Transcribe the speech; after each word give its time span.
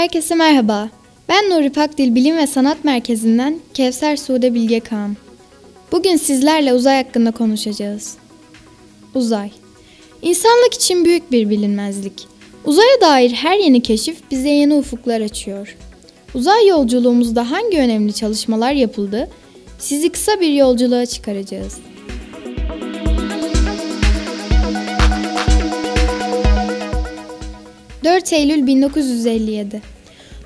Herkese 0.00 0.34
merhaba. 0.34 0.88
Ben 1.28 1.50
Nuri 1.50 1.70
Pakdil 1.70 2.14
Bilim 2.14 2.36
ve 2.36 2.46
Sanat 2.46 2.84
Merkezi'nden 2.84 3.58
Kevser 3.74 4.16
Sude 4.16 4.54
Bilge 4.54 4.80
Kağan. 4.80 5.16
Bugün 5.92 6.16
sizlerle 6.16 6.74
uzay 6.74 7.04
hakkında 7.04 7.30
konuşacağız. 7.30 8.16
Uzay. 9.14 9.50
İnsanlık 10.22 10.74
için 10.74 11.04
büyük 11.04 11.32
bir 11.32 11.50
bilinmezlik. 11.50 12.26
Uzaya 12.64 13.00
dair 13.00 13.30
her 13.30 13.58
yeni 13.58 13.82
keşif 13.82 14.30
bize 14.30 14.48
yeni 14.48 14.74
ufuklar 14.74 15.20
açıyor. 15.20 15.76
Uzay 16.34 16.66
yolculuğumuzda 16.66 17.50
hangi 17.50 17.78
önemli 17.78 18.12
çalışmalar 18.12 18.72
yapıldı? 18.72 19.30
Sizi 19.78 20.10
kısa 20.10 20.40
bir 20.40 20.52
yolculuğa 20.52 21.06
çıkaracağız. 21.06 21.78
4 28.04 28.32
Eylül 28.32 28.66
1957 28.66 29.82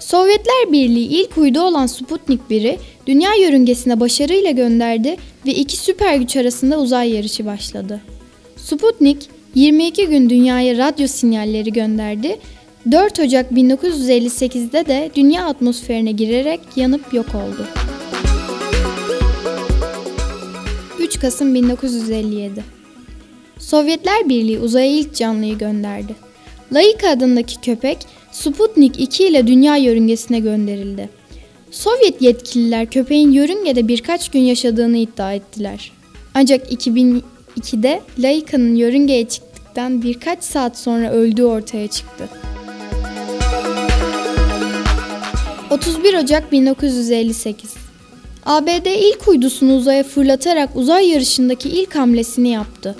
Sovyetler 0.04 0.72
Birliği 0.72 1.06
ilk 1.06 1.38
uydu 1.38 1.60
olan 1.60 1.86
Sputnik 1.86 2.40
1'i 2.50 2.78
dünya 3.06 3.34
yörüngesine 3.34 4.00
başarıyla 4.00 4.50
gönderdi 4.50 5.16
ve 5.46 5.54
iki 5.54 5.76
süper 5.76 6.16
güç 6.16 6.36
arasında 6.36 6.78
uzay 6.80 7.10
yarışı 7.10 7.46
başladı. 7.46 8.00
Sputnik 8.56 9.28
22 9.54 10.06
gün 10.06 10.30
dünyaya 10.30 10.78
radyo 10.78 11.06
sinyalleri 11.06 11.72
gönderdi. 11.72 12.38
4 12.90 13.20
Ocak 13.20 13.52
1958'de 13.52 14.86
de 14.86 15.10
dünya 15.14 15.46
atmosferine 15.46 16.12
girerek 16.12 16.60
yanıp 16.76 17.14
yok 17.14 17.26
oldu. 17.34 17.66
3 20.98 21.20
Kasım 21.20 21.54
1957 21.54 22.64
Sovyetler 23.58 24.28
Birliği 24.28 24.58
uzaya 24.58 24.86
ilk 24.86 25.14
canlıyı 25.14 25.58
gönderdi. 25.58 26.14
Laika 26.72 27.08
adındaki 27.08 27.60
köpek 27.60 27.98
Sputnik 28.34 29.00
2 29.00 29.24
ile 29.24 29.46
dünya 29.46 29.76
yörüngesine 29.76 30.40
gönderildi. 30.40 31.10
Sovyet 31.70 32.22
yetkililer 32.22 32.90
köpeğin 32.90 33.32
yörüngede 33.32 33.88
birkaç 33.88 34.30
gün 34.30 34.40
yaşadığını 34.40 34.96
iddia 34.96 35.32
ettiler. 35.32 35.92
Ancak 36.34 36.72
2002'de 36.72 38.00
Laika'nın 38.18 38.74
yörüngeye 38.74 39.28
çıktıktan 39.28 40.02
birkaç 40.02 40.44
saat 40.44 40.78
sonra 40.78 41.10
öldüğü 41.10 41.44
ortaya 41.44 41.88
çıktı. 41.88 42.28
31 45.70 46.14
Ocak 46.14 46.52
1958 46.52 47.74
ABD 48.46 48.86
ilk 48.86 49.28
uydusunu 49.28 49.76
uzaya 49.76 50.02
fırlatarak 50.02 50.76
uzay 50.76 51.08
yarışındaki 51.08 51.68
ilk 51.68 51.94
hamlesini 51.94 52.48
yaptı. 52.48 52.96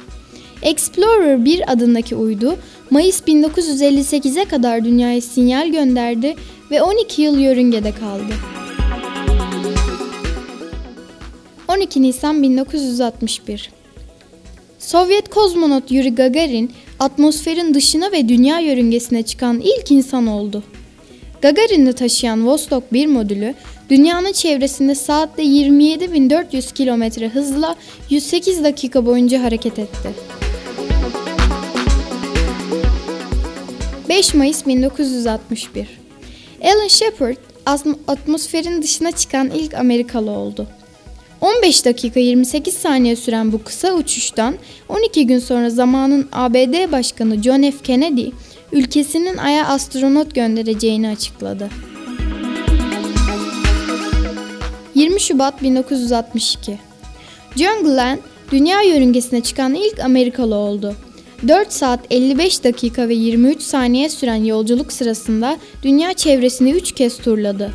Explorer 0.64 1.44
1 1.44 1.72
adındaki 1.72 2.16
uydu 2.16 2.56
Mayıs 2.90 3.20
1958'e 3.20 4.44
kadar 4.44 4.84
dünyaya 4.84 5.20
sinyal 5.20 5.68
gönderdi 5.68 6.34
ve 6.70 6.82
12 6.82 7.22
yıl 7.22 7.38
yörüngede 7.38 7.92
kaldı. 7.92 8.34
12 11.68 12.02
Nisan 12.02 12.42
1961 12.42 13.70
Sovyet 14.78 15.28
kozmonot 15.28 15.90
Yuri 15.90 16.14
Gagarin 16.14 16.72
atmosferin 17.00 17.74
dışına 17.74 18.12
ve 18.12 18.28
dünya 18.28 18.58
yörüngesine 18.58 19.22
çıkan 19.22 19.60
ilk 19.60 19.90
insan 19.90 20.26
oldu. 20.26 20.62
Gagarin'i 21.42 21.92
taşıyan 21.92 22.46
Vostok 22.46 22.92
1 22.92 23.06
modülü 23.06 23.54
dünyanın 23.90 24.32
çevresinde 24.32 24.94
saatte 24.94 25.42
27.400 25.42 26.74
km 26.74 27.24
hızla 27.38 27.76
108 28.10 28.64
dakika 28.64 29.06
boyunca 29.06 29.42
hareket 29.42 29.78
etti. 29.78 30.14
5 34.08 34.34
Mayıs 34.34 34.66
1961 34.66 35.88
Alan 36.62 36.88
Shepard 36.88 37.36
atmosferin 38.08 38.82
dışına 38.82 39.12
çıkan 39.12 39.50
ilk 39.50 39.74
Amerikalı 39.74 40.30
oldu. 40.30 40.66
15 41.40 41.84
dakika 41.84 42.20
28 42.20 42.74
saniye 42.74 43.16
süren 43.16 43.52
bu 43.52 43.64
kısa 43.64 43.92
uçuştan 43.92 44.54
12 44.88 45.26
gün 45.26 45.38
sonra 45.38 45.70
zamanın 45.70 46.28
ABD 46.32 46.92
Başkanı 46.92 47.42
John 47.42 47.62
F. 47.62 47.78
Kennedy 47.82 48.28
ülkesinin 48.72 49.36
Ay'a 49.36 49.66
astronot 49.66 50.34
göndereceğini 50.34 51.08
açıkladı. 51.08 51.70
20 54.94 55.20
Şubat 55.20 55.62
1962 55.62 56.78
John 57.56 57.84
Glenn 57.84 58.20
dünya 58.52 58.82
yörüngesine 58.82 59.40
çıkan 59.40 59.74
ilk 59.74 60.00
Amerikalı 60.00 60.54
oldu. 60.54 60.94
4 61.48 61.72
saat 61.72 62.00
55 62.10 62.64
dakika 62.64 63.08
ve 63.08 63.14
23 63.14 63.62
saniye 63.62 64.08
süren 64.08 64.44
yolculuk 64.44 64.92
sırasında 64.92 65.56
dünya 65.82 66.12
çevresini 66.12 66.70
3 66.70 66.92
kez 66.92 67.18
turladı. 67.18 67.70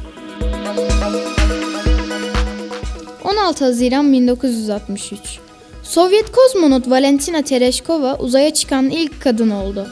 16 3.23 3.65
Haziran 3.65 4.13
1963 4.13 5.39
Sovyet 5.83 6.31
kozmonot 6.31 6.89
Valentina 6.89 7.41
Tereshkova 7.41 8.17
uzaya 8.17 8.53
çıkan 8.53 8.89
ilk 8.89 9.21
kadın 9.21 9.49
oldu. 9.49 9.87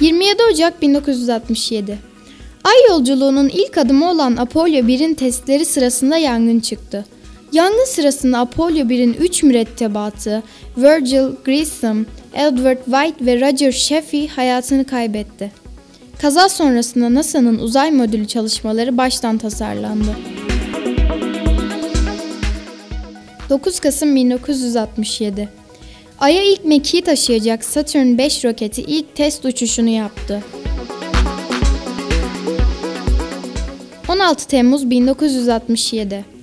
27 0.00 0.42
Ocak 0.52 0.82
1967 0.82 1.98
Ay 2.64 2.74
yolculuğunun 2.88 3.48
ilk 3.48 3.78
adımı 3.78 4.10
olan 4.10 4.36
Apollo 4.36 4.68
1'in 4.68 5.14
testleri 5.14 5.64
sırasında 5.64 6.16
yangın 6.16 6.60
çıktı. 6.60 7.04
Yangın 7.52 7.84
sırasında 7.84 8.38
Apollo 8.38 8.78
1'in 8.78 9.14
3 9.14 9.42
mürettebatı 9.42 10.42
Virgil 10.76 11.36
Grissom, 11.44 12.06
Edward 12.34 12.84
White 12.84 13.26
ve 13.26 13.40
Roger 13.40 13.72
Sheffey 13.72 14.28
hayatını 14.28 14.84
kaybetti. 14.84 15.52
Kaza 16.20 16.48
sonrasında 16.48 17.14
NASA'nın 17.14 17.58
uzay 17.58 17.90
modülü 17.90 18.26
çalışmaları 18.26 18.96
baştan 18.96 19.38
tasarlandı. 19.38 20.16
9 23.50 23.80
Kasım 23.80 24.16
1967 24.16 25.48
Ay'a 26.18 26.42
ilk 26.42 26.64
mekiği 26.64 27.02
taşıyacak 27.02 27.64
Saturn 27.64 28.18
5 28.18 28.44
roketi 28.44 28.82
ilk 28.82 29.16
test 29.16 29.44
uçuşunu 29.44 29.88
yaptı. 29.88 30.42
16 34.08 34.48
Temmuz 34.48 34.90
1967 34.90 36.37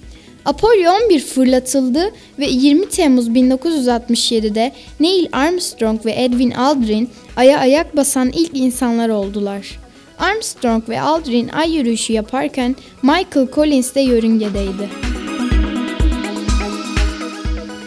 Apollo 0.45 0.91
11 1.05 1.19
fırlatıldı 1.19 2.11
ve 2.39 2.45
20 2.45 2.89
Temmuz 2.89 3.29
1967'de 3.29 4.71
Neil 4.99 5.27
Armstrong 5.31 6.05
ve 6.05 6.23
Edwin 6.23 6.51
Aldrin 6.51 7.09
Ay'a 7.35 7.59
ayak 7.59 7.95
basan 7.95 8.29
ilk 8.29 8.57
insanlar 8.57 9.09
oldular. 9.09 9.79
Armstrong 10.19 10.89
ve 10.89 11.01
Aldrin 11.01 11.47
ay 11.47 11.75
yürüyüşü 11.75 12.13
yaparken 12.13 12.75
Michael 13.01 13.47
Collins 13.55 13.95
de 13.95 14.01
yörüngedeydi. 14.01 14.89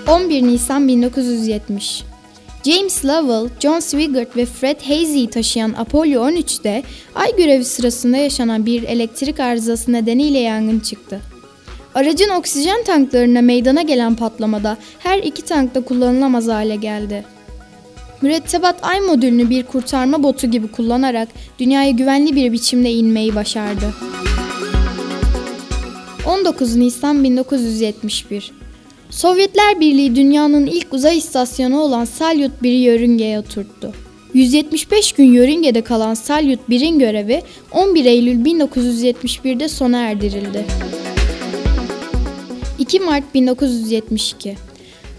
11 0.09 0.43
Nisan 0.43 0.89
1970 0.89 2.03
James 2.65 3.05
Lovell, 3.05 3.51
John 3.61 3.81
Swigert 3.81 4.37
ve 4.37 4.47
Fred 4.47 4.81
Hazy'yi 4.81 5.31
taşıyan 5.31 5.75
Apollo 5.79 6.31
13'te 6.31 6.83
ay 7.15 7.37
görevi 7.37 7.65
sırasında 7.65 8.17
yaşanan 8.17 8.67
bir 8.67 8.83
elektrik 8.83 9.41
arızası 9.41 9.93
nedeniyle 9.93 10.39
yangın 10.39 10.81
çıktı. 10.81 11.21
Aracın 11.99 12.29
oksijen 12.29 12.85
tanklarına 12.85 13.43
meydana 13.43 13.83
gelen 13.83 14.15
patlamada 14.15 14.77
her 14.99 15.19
iki 15.19 15.43
tank 15.43 15.75
da 15.75 15.81
kullanılamaz 15.81 16.49
hale 16.49 16.77
geldi. 16.77 17.25
Mürettebat 18.23 18.85
Ay 18.85 19.01
modülünü 19.01 19.51
bir 19.51 19.63
kurtarma 19.63 20.23
botu 20.23 20.47
gibi 20.47 20.69
kullanarak 20.69 21.29
dünyaya 21.59 21.91
güvenli 21.91 22.37
bir 22.37 22.53
biçimde 22.53 22.91
inmeyi 22.91 23.35
başardı. 23.35 23.95
19 26.27 26.77
Nisan 26.77 27.25
1971 27.25 28.53
Sovyetler 29.11 29.81
Birliği 29.81 30.17
dünyanın 30.17 30.67
ilk 30.67 30.95
uzay 30.95 31.19
istasyonu 31.19 31.81
olan 31.81 32.05
Salyut 32.05 32.53
1'i 32.63 32.81
yörüngeye 32.81 33.39
oturttu. 33.39 33.93
175 34.35 35.13
gün 35.13 35.33
yörüngede 35.33 35.83
kalan 35.83 36.15
Salyut 36.15 36.61
1'in 36.71 36.99
görevi 36.99 37.43
11 37.73 38.05
Eylül 38.05 38.45
1971'de 38.45 39.69
sona 39.69 39.99
erdirildi. 39.99 40.67
2 42.89 43.01
Mart 43.01 43.35
1972 43.35 44.57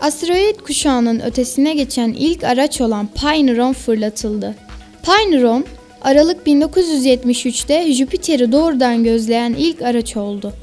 Asteroid 0.01 0.59
kuşağının 0.59 1.19
ötesine 1.19 1.73
geçen 1.73 2.13
ilk 2.13 2.43
araç 2.43 2.81
olan 2.81 3.07
Pioneeron 3.07 3.73
fırlatıldı. 3.73 4.55
Pioneeron, 5.03 5.65
Aralık 6.01 6.47
1973'te 6.47 7.93
Jüpiter'i 7.93 8.51
doğrudan 8.51 9.03
gözleyen 9.03 9.53
ilk 9.53 9.81
araç 9.81 10.17
oldu. 10.17 10.53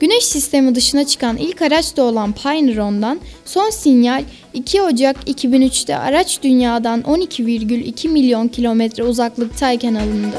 Güneş 0.00 0.24
sistemi 0.24 0.74
dışına 0.74 1.06
çıkan 1.06 1.36
ilk 1.36 1.62
araç 1.62 1.96
da 1.96 2.02
olan 2.02 2.32
Pioneeron'dan 2.32 3.20
son 3.44 3.70
sinyal 3.70 4.24
2 4.52 4.82
Ocak 4.82 5.28
2003'te 5.28 5.96
araç 5.96 6.42
dünyadan 6.42 7.00
12,2 7.00 8.08
milyon 8.08 8.48
kilometre 8.48 9.02
uzaklıktayken 9.04 9.94
alındı. 9.94 10.36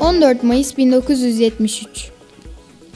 14 0.00 0.42
Mayıs 0.42 0.78
1973 0.78 2.15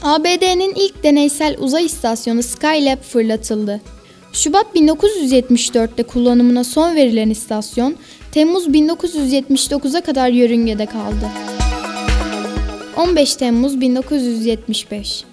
ABD'nin 0.01 0.73
ilk 0.75 1.03
deneysel 1.03 1.55
uzay 1.59 1.85
istasyonu 1.85 2.43
Skylab 2.43 3.01
fırlatıldı. 3.01 3.81
Şubat 4.33 4.65
1974'te 4.75 6.03
kullanımına 6.03 6.63
son 6.63 6.95
verilen 6.95 7.29
istasyon 7.29 7.95
Temmuz 8.31 8.67
1979'a 8.67 10.01
kadar 10.01 10.29
yörüngede 10.29 10.85
kaldı. 10.85 11.29
15 12.97 13.35
Temmuz 13.35 13.81
1975 13.81 15.23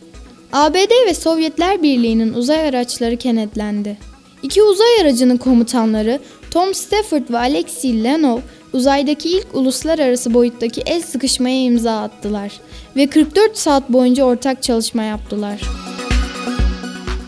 ABD 0.53 1.07
ve 1.07 1.15
Sovyetler 1.15 1.83
Birliği'nin 1.83 2.35
uzay 2.35 2.69
araçları 2.69 3.17
kenetlendi. 3.17 3.99
İki 4.43 4.63
uzay 4.63 5.01
aracının 5.01 5.37
komutanları 5.37 6.19
Tom 6.51 6.75
Stafford 6.75 7.31
ve 7.31 7.39
Alexei 7.39 8.05
Leonov 8.05 8.39
uzaydaki 8.73 9.29
ilk 9.29 9.47
uluslararası 9.53 10.35
boyuttaki 10.35 10.81
el 10.87 11.03
sıkışmaya 11.03 11.63
imza 11.63 12.01
attılar 12.01 12.53
ve 12.97 13.07
44 13.07 13.59
saat 13.59 13.91
boyunca 13.91 14.25
ortak 14.25 14.63
çalışma 14.63 15.03
yaptılar. 15.03 15.61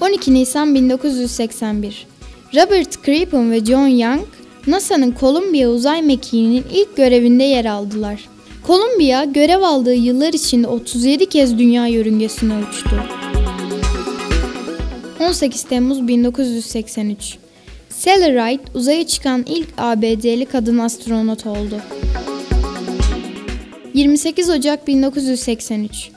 12 0.00 0.34
Nisan 0.34 0.74
1981 0.74 2.06
Robert 2.54 3.04
Crippen 3.04 3.52
ve 3.52 3.64
John 3.64 3.86
Young, 3.86 4.26
NASA'nın 4.66 5.14
Columbia 5.20 5.68
uzay 5.68 6.02
mekiğinin 6.02 6.64
ilk 6.72 6.96
görevinde 6.96 7.44
yer 7.44 7.64
aldılar. 7.64 8.28
Columbia 8.66 9.24
görev 9.24 9.62
aldığı 9.62 9.94
yıllar 9.94 10.32
içinde 10.32 10.66
37 10.66 11.26
kez 11.26 11.58
dünya 11.58 11.86
yörüngesine 11.86 12.54
uçtu. 12.58 12.90
18 15.20 15.62
Temmuz 15.62 16.08
1983 16.08 17.38
Sally 18.00 18.32
Ride 18.32 18.62
uzaya 18.74 19.06
çıkan 19.06 19.44
ilk 19.46 19.68
ABD'li 19.78 20.46
kadın 20.46 20.78
astronot 20.78 21.46
oldu. 21.46 21.80
28 23.94 24.50
Ocak 24.50 24.86
1983 24.86 26.10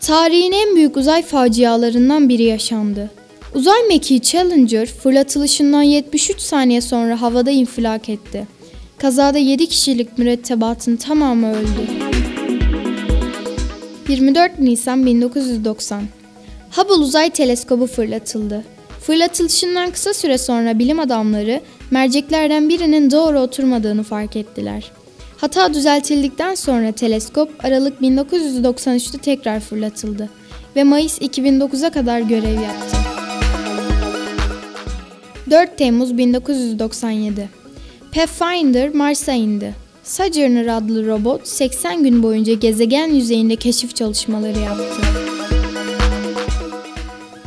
Tarihin 0.00 0.52
en 0.52 0.76
büyük 0.76 0.96
uzay 0.96 1.22
facialarından 1.22 2.28
biri 2.28 2.42
yaşandı. 2.42 3.10
Uzay 3.54 3.82
mekiği 3.82 4.22
Challenger 4.22 4.86
fırlatılışından 4.86 5.82
73 5.82 6.40
saniye 6.40 6.80
sonra 6.80 7.20
havada 7.22 7.50
infilak 7.50 8.08
etti. 8.08 8.46
Kazada 8.98 9.38
7 9.38 9.66
kişilik 9.66 10.18
mürettebatın 10.18 10.96
tamamı 10.96 11.52
öldü. 11.52 11.86
24 14.08 14.58
Nisan 14.58 15.06
1990 15.06 16.02
Hubble 16.70 16.94
Uzay 16.94 17.30
Teleskobu 17.30 17.86
fırlatıldı. 17.86 18.75
Fırlatılışından 19.06 19.90
kısa 19.90 20.14
süre 20.14 20.38
sonra 20.38 20.78
bilim 20.78 21.00
adamları 21.00 21.60
merceklerden 21.90 22.68
birinin 22.68 23.10
doğru 23.10 23.40
oturmadığını 23.40 24.02
fark 24.02 24.36
ettiler. 24.36 24.90
Hata 25.36 25.74
düzeltildikten 25.74 26.54
sonra 26.54 26.92
teleskop 26.92 27.64
Aralık 27.64 28.00
1993'te 28.00 29.18
tekrar 29.18 29.60
fırlatıldı 29.60 30.28
ve 30.76 30.84
Mayıs 30.84 31.20
2009'a 31.20 31.90
kadar 31.90 32.20
görev 32.20 32.60
yaptı. 32.60 32.96
4 35.50 35.78
Temmuz 35.78 36.18
1997 36.18 37.48
Pathfinder 38.14 38.94
Mars'a 38.94 39.32
indi. 39.32 39.74
Sojourner 40.04 40.66
adlı 40.66 41.06
robot 41.06 41.48
80 41.48 42.02
gün 42.02 42.22
boyunca 42.22 42.54
gezegen 42.54 43.08
yüzeyinde 43.08 43.56
keşif 43.56 43.96
çalışmaları 43.96 44.58
yaptı. 44.58 45.25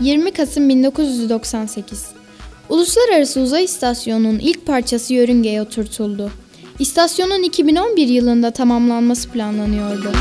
20 0.02 0.32
Kasım 0.32 0.70
1998 0.70 2.06
Uluslararası 2.70 3.42
Uzay 3.42 3.64
İstasyonu'nun 3.64 4.40
ilk 4.40 4.66
parçası 4.66 5.14
yörüngeye 5.14 5.62
oturtuldu. 5.62 6.32
İstasyonun 6.80 7.44
2011 7.44 8.08
yılında 8.08 8.52
tamamlanması 8.52 9.30
planlanıyordu. 9.30 10.12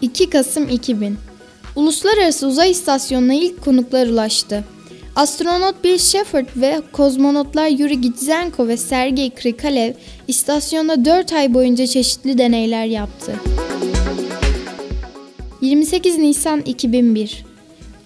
2 0.00 0.30
Kasım 0.30 0.68
2000 0.68 1.16
Uluslararası 1.76 2.46
Uzay 2.46 2.70
İstasyonu'na 2.70 3.34
ilk 3.34 3.64
konuklar 3.64 4.06
ulaştı. 4.06 4.64
Astronot 5.16 5.84
Bill 5.84 5.98
Shepard 5.98 6.46
ve 6.56 6.82
kozmonotlar 6.92 7.68
Yuri 7.68 8.00
Gitzenko 8.00 8.68
ve 8.68 8.76
Sergey 8.76 9.30
Krikalev 9.30 9.92
istasyonda 10.28 11.04
4 11.04 11.32
ay 11.32 11.54
boyunca 11.54 11.86
çeşitli 11.86 12.38
deneyler 12.38 12.84
yaptı. 12.84 13.32
28 15.60 16.18
Nisan 16.18 16.60
2001 16.60 17.51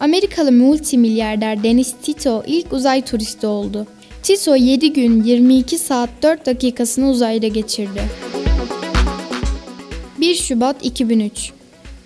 Amerikalı 0.01 0.53
multimilyarder 0.53 1.63
Dennis 1.63 1.95
Tito 2.03 2.43
ilk 2.47 2.73
uzay 2.73 3.05
turisti 3.05 3.47
oldu. 3.47 3.87
Tito 4.23 4.57
7 4.57 4.93
gün 4.93 5.23
22 5.25 5.79
saat 5.79 6.11
4 6.23 6.47
dakikasını 6.47 7.11
uzayda 7.11 7.47
geçirdi. 7.47 8.03
1 10.21 10.35
Şubat 10.35 10.77
2003 10.85 11.53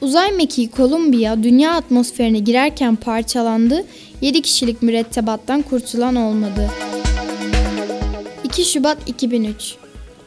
Uzay 0.01 0.33
mekiği 0.33 0.71
Columbia 0.77 1.43
dünya 1.43 1.73
atmosferine 1.73 2.39
girerken 2.39 2.97
parçalandı, 2.97 3.85
7 4.21 4.43
kişilik 4.43 4.83
mürettebattan 4.83 5.63
kurtulan 5.63 6.17
olmadı. 6.17 6.71
2 8.45 8.65
Şubat 8.65 8.99
2003 9.07 9.77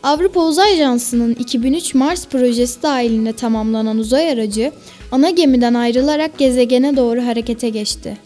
Avrupa 0.03 0.39
Uzay 0.39 0.73
Ajansı'nın 0.73 1.35
2003 1.35 1.93
Mars 1.93 2.27
projesi 2.27 2.83
dahilinde 2.83 3.33
tamamlanan 3.33 3.97
uzay 3.97 4.31
aracı 4.31 4.71
ana 5.13 5.29
gemiden 5.29 5.73
ayrılarak 5.73 6.37
gezegene 6.37 6.97
doğru 6.97 7.25
harekete 7.25 7.69
geçti. 7.69 8.17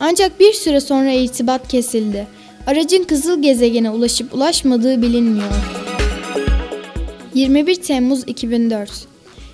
Ancak 0.00 0.40
bir 0.40 0.52
süre 0.52 0.80
sonra 0.80 1.12
irtibat 1.12 1.68
kesildi. 1.68 2.26
Aracın 2.66 3.04
kızıl 3.04 3.42
gezegene 3.42 3.90
ulaşıp 3.90 4.34
ulaşmadığı 4.34 5.02
bilinmiyor. 5.02 5.50
21 7.34 7.74
Temmuz 7.74 8.22
2004 8.26 8.90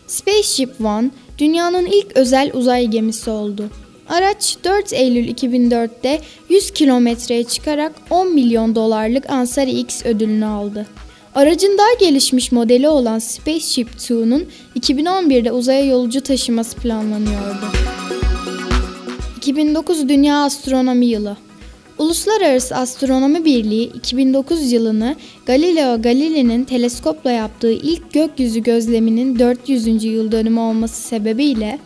Spaceship 0.06 0.80
One 0.80 1.10
dünyanın 1.38 1.86
ilk 1.86 2.16
özel 2.16 2.50
uzay 2.54 2.86
gemisi 2.86 3.30
oldu. 3.30 3.70
Araç 4.08 4.56
4 4.64 4.92
Eylül 4.92 5.28
2004'te 5.28 6.20
100 6.48 6.70
kilometreye 6.70 7.44
çıkarak 7.44 7.92
10 8.10 8.34
milyon 8.34 8.74
dolarlık 8.74 9.30
Ansari 9.30 9.70
X 9.70 10.06
ödülünü 10.06 10.46
aldı. 10.46 10.86
Aracın 11.34 11.78
daha 11.78 12.08
gelişmiş 12.08 12.52
modeli 12.52 12.88
olan 12.88 13.18
Spaceship 13.18 13.88
2'nun 13.88 14.46
2011'de 14.78 15.52
uzaya 15.52 15.84
yolcu 15.84 16.20
taşıması 16.20 16.76
planlanıyordu. 16.76 17.66
2009 19.36 20.08
Dünya 20.08 20.36
Astronomi 20.44 21.06
Yılı 21.06 21.36
Uluslararası 21.98 22.76
Astronomi 22.76 23.44
Birliği 23.44 23.84
2009 23.84 24.72
yılını 24.72 25.16
Galileo 25.46 26.02
Galilei'nin 26.02 26.64
teleskopla 26.64 27.30
yaptığı 27.30 27.72
ilk 27.72 28.12
gökyüzü 28.12 28.62
gözleminin 28.62 29.38
400. 29.38 30.04
yıl 30.04 30.32
dönümü 30.32 30.60
olması 30.60 31.02
sebebiyle 31.08 31.78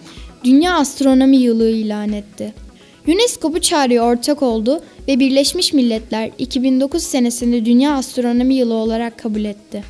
Dünya 0.45 0.75
Astronomi 0.75 1.37
Yılı 1.37 1.71
ilan 1.71 2.13
etti. 2.13 2.64
UNESCO 3.09 3.53
bu 3.53 3.61
çağrıya 3.61 4.03
ortak 4.03 4.43
oldu 4.43 4.83
ve 5.09 5.19
Birleşmiş 5.19 5.73
Milletler 5.73 6.31
2009 6.39 7.03
senesinde 7.03 7.65
Dünya 7.65 7.95
Astronomi 7.95 8.55
Yılı 8.55 8.75
olarak 8.75 9.19
kabul 9.19 9.45
etti. 9.45 9.85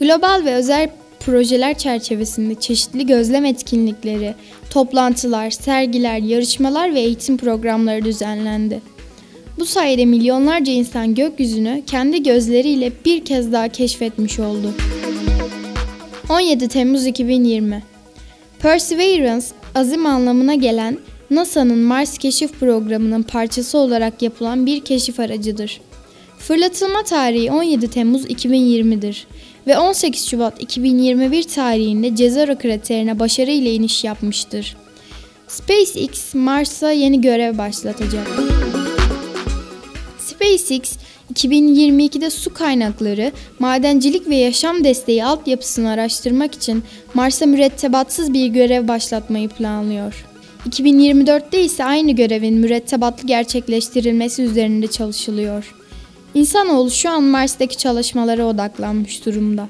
Global 0.00 0.42
ve 0.44 0.54
özel 0.54 0.88
projeler 1.20 1.78
çerçevesinde 1.78 2.54
çeşitli 2.54 3.06
gözlem 3.06 3.44
etkinlikleri, 3.44 4.34
toplantılar, 4.70 5.50
sergiler, 5.50 6.18
yarışmalar 6.18 6.94
ve 6.94 7.00
eğitim 7.00 7.36
programları 7.36 8.04
düzenlendi. 8.04 8.80
Bu 9.58 9.66
sayede 9.66 10.04
milyonlarca 10.04 10.72
insan 10.72 11.14
gökyüzünü 11.14 11.82
kendi 11.86 12.22
gözleriyle 12.22 12.92
bir 13.04 13.24
kez 13.24 13.52
daha 13.52 13.68
keşfetmiş 13.68 14.38
oldu. 14.38 14.72
17 16.30 16.68
Temmuz 16.68 17.06
2020 17.06 17.82
Perseverance, 18.58 19.46
azim 19.74 20.06
anlamına 20.06 20.54
gelen 20.54 20.98
NASA'nın 21.34 21.78
Mars 21.78 22.18
keşif 22.18 22.52
programının 22.60 23.22
parçası 23.22 23.78
olarak 23.78 24.22
yapılan 24.22 24.66
bir 24.66 24.80
keşif 24.80 25.20
aracıdır. 25.20 25.80
Fırlatılma 26.38 27.02
tarihi 27.02 27.52
17 27.52 27.90
Temmuz 27.90 28.26
2020'dir 28.26 29.26
ve 29.66 29.78
18 29.78 30.28
Şubat 30.28 30.62
2021 30.62 31.42
tarihinde 31.42 32.16
Cezero 32.16 32.58
kraterine 32.58 33.18
başarıyla 33.18 33.70
iniş 33.70 34.04
yapmıştır. 34.04 34.76
SpaceX 35.48 36.34
Mars'a 36.34 36.90
yeni 36.90 37.20
görev 37.20 37.58
başlatacak. 37.58 38.26
SpaceX 40.18 40.96
2022'de 41.34 42.30
su 42.30 42.54
kaynakları, 42.54 43.32
madencilik 43.58 44.28
ve 44.28 44.36
yaşam 44.36 44.84
desteği 44.84 45.24
altyapısını 45.24 45.90
araştırmak 45.90 46.54
için 46.54 46.84
Mars'a 47.14 47.46
mürettebatsız 47.46 48.32
bir 48.32 48.46
görev 48.46 48.88
başlatmayı 48.88 49.48
planlıyor. 49.48 50.31
2024'te 50.68 51.64
ise 51.64 51.84
aynı 51.84 52.12
görevin 52.12 52.54
mürettebatlı 52.54 53.28
gerçekleştirilmesi 53.28 54.42
üzerinde 54.42 54.86
çalışılıyor. 54.86 55.74
İnsanoğlu 56.34 56.90
şu 56.90 57.10
an 57.10 57.22
Mars'taki 57.22 57.78
çalışmalara 57.78 58.44
odaklanmış 58.44 59.26
durumda. 59.26 59.68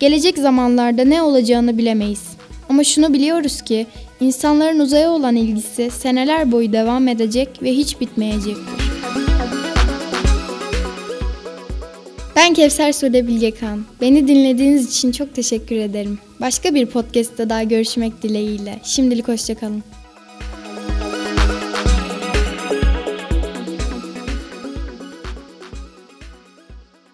Gelecek 0.00 0.38
zamanlarda 0.38 1.04
ne 1.04 1.22
olacağını 1.22 1.78
bilemeyiz. 1.78 2.22
Ama 2.68 2.84
şunu 2.84 3.12
biliyoruz 3.12 3.62
ki 3.62 3.86
insanların 4.20 4.78
uzaya 4.78 5.10
olan 5.10 5.36
ilgisi 5.36 5.90
seneler 5.90 6.52
boyu 6.52 6.72
devam 6.72 7.08
edecek 7.08 7.62
ve 7.62 7.72
hiç 7.72 8.00
bitmeyecektir. 8.00 8.90
Ben 12.36 12.54
Kevser 12.54 12.92
Sude 12.92 13.26
Bilgekan. 13.26 13.84
Beni 14.00 14.28
dinlediğiniz 14.28 14.96
için 14.96 15.12
çok 15.12 15.34
teşekkür 15.34 15.76
ederim. 15.76 16.18
Başka 16.40 16.74
bir 16.74 16.86
podcast'ta 16.86 17.50
daha 17.50 17.62
görüşmek 17.62 18.22
dileğiyle. 18.22 18.80
Şimdilik 18.84 19.28
hoşçakalın. 19.28 19.82